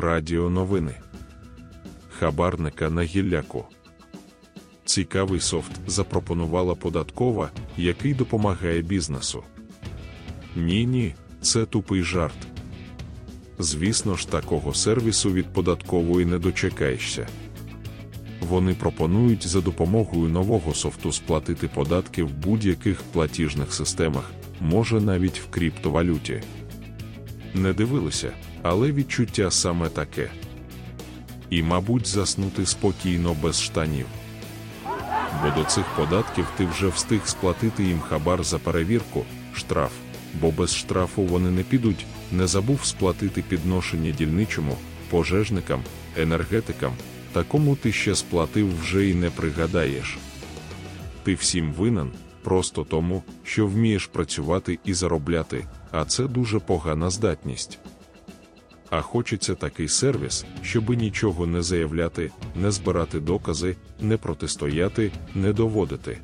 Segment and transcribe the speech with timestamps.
[0.00, 0.94] Радіо новини.
[2.08, 3.64] Хабарника на гілляку.
[4.84, 9.42] Цікавий софт запропонувала податкова, який допомагає бізнесу.
[10.56, 12.46] Ні, ні, це тупий жарт.
[13.58, 17.28] Звісно ж, такого сервісу від податкової не дочекаєшся.
[18.40, 24.30] Вони пропонують за допомогою нового софту сплатити податки в будь-яких платіжних системах,
[24.60, 26.42] може навіть в криптовалюті.
[27.58, 30.30] Не дивилися, але відчуття саме таке.
[31.50, 34.06] І, мабуть, заснути спокійно без штанів.
[35.42, 39.92] Бо до цих податків ти вже встиг сплатити їм хабар за перевірку, штраф,
[40.40, 44.76] бо без штрафу вони не підуть, не забув сплатити підношення дільничому,
[45.10, 45.82] пожежникам,
[46.16, 46.92] енергетикам,
[47.32, 50.18] такому ти ще сплатив вже й не пригадаєш.
[51.22, 52.10] Ти всім винен,
[52.48, 57.78] просто тому, що вмієш працювати і заробляти, а це дуже погана здатність.
[58.90, 66.18] А хочеться такий сервіс, щоби нічого не заявляти, не збирати докази, не протистояти, не доводити.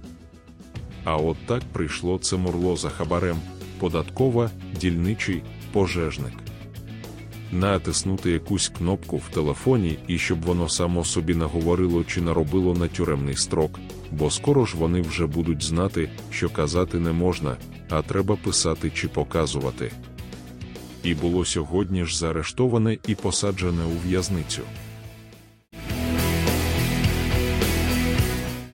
[1.05, 3.36] А от так прийшло це мурло за хабарем,
[3.78, 6.44] податкова, дільничий, пожежник.
[7.55, 13.36] Натиснути якусь кнопку в телефоні і щоб воно само собі наговорило чи наробило на тюремний
[13.36, 13.80] строк,
[14.11, 17.56] бо скоро ж вони вже будуть знати, що казати не можна,
[17.91, 19.91] а треба писати чи показувати.
[21.02, 24.62] І було сьогодні ж заарештоване і посаджене у в'язницю.